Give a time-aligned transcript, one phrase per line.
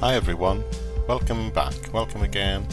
[0.00, 0.62] Hi everyone,
[1.08, 2.64] welcome back, welcome again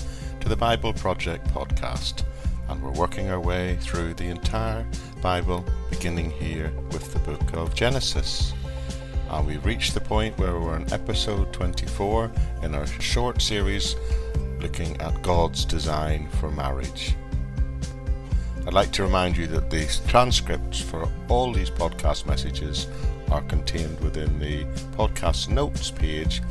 [0.41, 2.23] to the Bible Project podcast.
[2.70, 4.86] And we're working our way through the entire
[5.23, 8.53] Bible, beginning here with the book of Genesis.
[9.31, 12.31] And we've reached the point where we're in episode 24
[12.61, 13.95] in our short series
[14.59, 17.16] looking at God's design for marriage.
[18.67, 22.85] I'd like to remind you that the transcripts for all these podcast messages
[23.31, 24.63] are contained within the
[24.95, 26.44] podcast notes page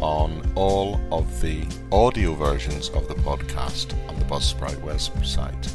[0.00, 5.74] on all of the audio versions of the podcast on the Buzzsprout website.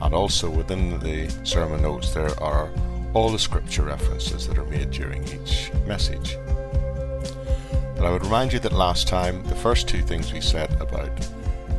[0.00, 2.70] And also within the sermon notes, there are
[3.14, 6.36] all the scripture references that are made during each message.
[7.96, 11.10] But I would remind you that last time, the first two things we said about,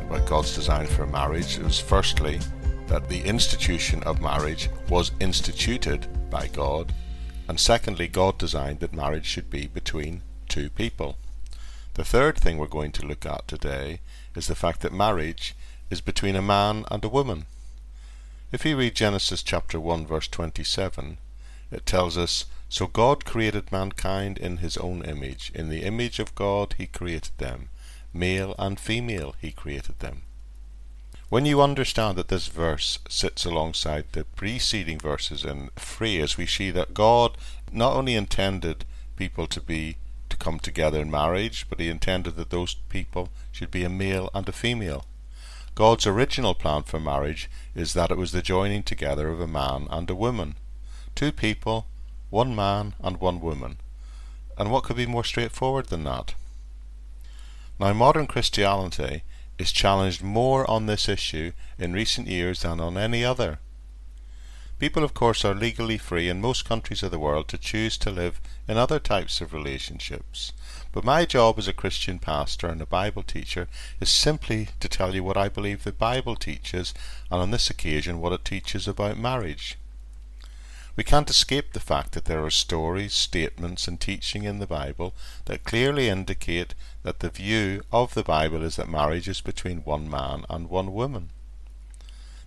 [0.08, 2.40] about God's design for marriage was firstly
[2.88, 6.92] that the institution of marriage was instituted by God,
[7.48, 11.16] and secondly, God designed that marriage should be between two people.
[11.96, 14.00] The third thing we're going to look at today
[14.34, 15.54] is the fact that marriage
[15.88, 17.46] is between a man and a woman.
[18.52, 21.16] If you read Genesis chapter 1 verse 27,
[21.70, 25.50] it tells us, So God created mankind in his own image.
[25.54, 27.70] In the image of God he created them.
[28.12, 30.20] Male and female he created them.
[31.30, 36.70] When you understand that this verse sits alongside the preceding verses in phrase, we see
[36.72, 37.38] that God
[37.72, 38.84] not only intended
[39.16, 39.96] people to be
[40.36, 44.30] to come together in marriage, but he intended that those people should be a male
[44.34, 45.04] and a female.
[45.74, 49.86] God's original plan for marriage is that it was the joining together of a man
[49.90, 50.56] and a woman.
[51.14, 51.86] Two people,
[52.30, 53.78] one man and one woman.
[54.58, 56.34] And what could be more straightforward than that?
[57.78, 59.22] Now, modern Christianity
[59.58, 63.58] is challenged more on this issue in recent years than on any other.
[64.78, 68.10] People, of course, are legally free in most countries of the world to choose to
[68.10, 70.52] live in other types of relationships.
[70.92, 73.68] But my job as a Christian pastor and a Bible teacher
[74.00, 76.92] is simply to tell you what I believe the Bible teaches,
[77.30, 79.78] and on this occasion, what it teaches about marriage.
[80.94, 85.14] We can't escape the fact that there are stories, statements, and teaching in the Bible
[85.46, 90.08] that clearly indicate that the view of the Bible is that marriage is between one
[90.10, 91.30] man and one woman.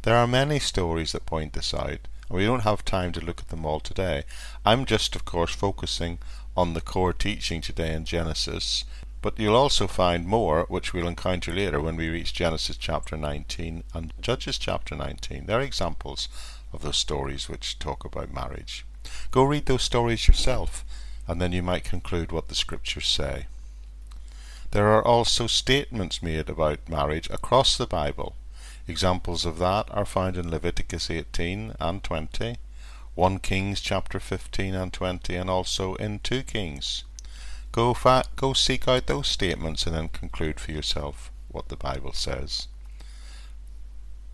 [0.03, 3.50] There are many stories that point this out, we don't have time to look at
[3.50, 4.23] them all today.
[4.63, 6.19] I'm just, of course, focusing
[6.56, 8.85] on the core teaching today in Genesis,
[9.22, 13.84] but you'll also find more which we'll encounter later when we reach Genesis chapter 19
[13.94, 15.45] and Judges chapter 19.
[15.45, 16.29] They're examples
[16.72, 18.85] of those stories which talk about marriage.
[19.31, 20.85] Go read those stories yourself,
[21.28, 23.47] and then you might conclude what the scriptures say.
[24.72, 28.35] There are also statements made about marriage across the Bible
[28.89, 32.57] Examples of that are found in Leviticus 18 and 20,
[33.13, 37.03] 1 Kings chapter 15 and 20, and also in 2 Kings.
[37.72, 42.13] Go, fa- go seek out those statements and then conclude for yourself what the Bible
[42.13, 42.67] says.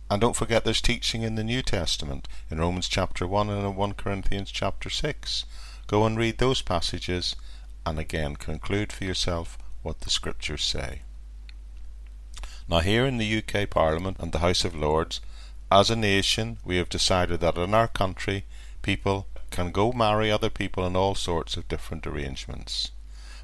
[0.10, 3.76] And don't forget there's teaching in the New Testament, in Romans chapter 1 and in
[3.76, 5.44] 1 Corinthians chapter 6.
[5.86, 7.36] Go and read those passages
[7.86, 11.02] and again conclude for yourself what the Scriptures say.
[12.68, 15.22] Now, here in the UK Parliament and the House of Lords,
[15.72, 18.46] as a nation, we have decided that in our country,
[18.82, 22.90] people can go marry other people in all sorts of different arrangements.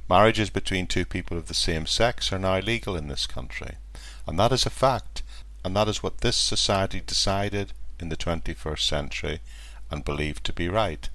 [0.09, 3.75] Marriages between two people of the same sex are now legal in this country,
[4.25, 5.21] and that is a fact,
[5.63, 9.39] and that is what this society decided in the 21st century
[9.91, 11.09] and believed to be right.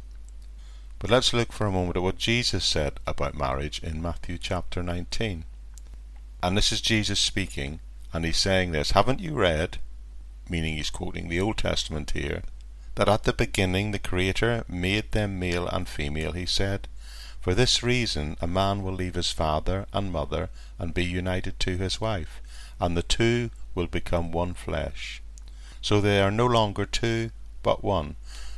[1.00, 4.80] But let's look for a moment at what Jesus said about marriage in Matthew chapter
[4.80, 5.44] 19.
[6.42, 7.80] And this is Jesus speaking
[8.16, 9.76] and he's saying this Haven't you read,
[10.48, 12.42] meaning he's quoting the Old Testament here,
[12.94, 16.88] that at the beginning the Creator made them male and female, he said?
[17.42, 21.76] For this reason a man will leave his father and mother and be united to
[21.76, 22.40] his wife,
[22.80, 25.20] and the two will become one flesh.
[25.82, 27.32] So they are no longer two,
[27.62, 28.16] but one.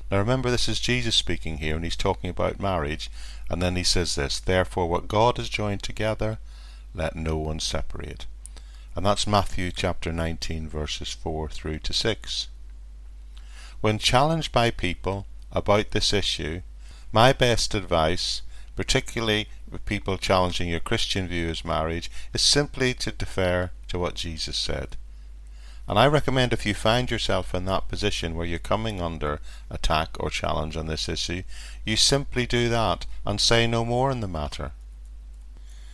[0.09, 3.11] Now remember, this is Jesus speaking here, and he's talking about marriage,
[3.51, 6.39] and then he says this Therefore, what God has joined together,
[6.95, 8.27] let no one separate
[8.99, 12.49] and that's Matthew chapter 19, verses 4 through to 6.
[13.81, 16.63] When challenged by people about this issue,
[17.13, 18.43] my best advice,
[18.75, 24.17] particularly with people challenging your Christian view of marriage, is simply to defer to what
[24.17, 24.97] Jesus said.
[25.87, 29.39] And I recommend if you find yourself in that position where you're coming under
[29.71, 31.45] attack or challenge on this issue,
[31.85, 34.73] you simply do that and say no more in the matter.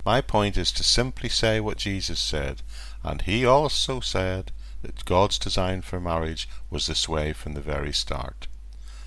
[0.05, 2.63] My point is to simply say what Jesus said
[3.03, 4.51] and he also said
[4.83, 8.47] that God's design for marriage was this way from the very start.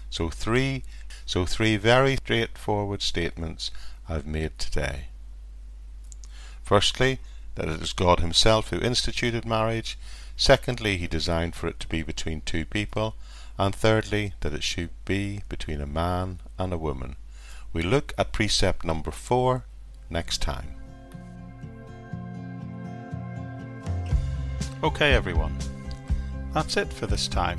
[0.09, 0.83] So three
[1.25, 3.69] so three very straightforward statements
[4.07, 5.07] I've made today.
[6.63, 7.19] Firstly,
[7.55, 9.97] that it is God Himself who instituted marriage.
[10.37, 13.15] Secondly, He designed for it to be between two people.
[13.57, 17.17] And thirdly, that it should be between a man and a woman.
[17.73, 19.65] We look at precept number four
[20.09, 20.76] next time.
[24.83, 25.57] Okay, everyone.
[26.53, 27.57] That's it for this time.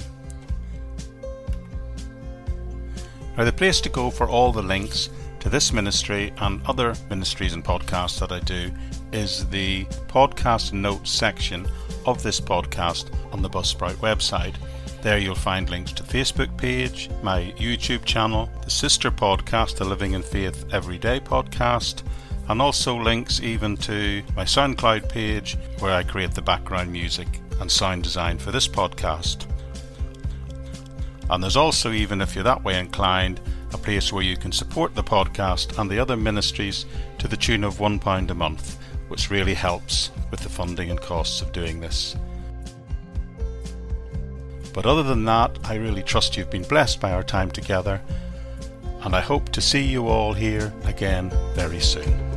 [3.37, 5.11] Now, the place to go for all the links
[5.41, 8.71] to this ministry and other ministries and podcasts that I do
[9.13, 11.67] is the podcast notes section
[12.07, 14.55] of this podcast on the Buzzsprout website.
[15.03, 20.13] There you'll find links to Facebook page, my YouTube channel, the sister podcast, the Living
[20.13, 22.03] in Faith Everyday podcast,
[22.49, 27.29] and also links even to my SoundCloud page where I create the background music
[27.61, 29.47] and sound design for this podcast.
[31.31, 33.41] And there's also, even if you're that way inclined,
[33.75, 36.87] a place where you can support the podcast and the other ministries
[37.19, 38.79] to the tune of £1 a month,
[39.09, 42.17] which really helps with the funding and costs of doing this.
[44.73, 48.01] But other than that, I really trust you've been blessed by our time together,
[49.03, 52.28] and I hope to see you all here again very soon.